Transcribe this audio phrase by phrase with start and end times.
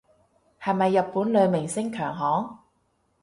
[0.59, 2.63] 係咪日本女明星強項